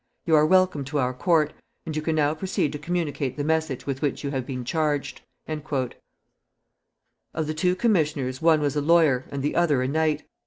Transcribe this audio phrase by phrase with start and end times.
[0.25, 1.53] You are welcome to our court.
[1.85, 5.21] And you can now proceed to communicate the message with which you have been charged."
[5.47, 5.85] Of
[7.45, 10.23] the two commissioners, one was a lawyer, and the other a knight.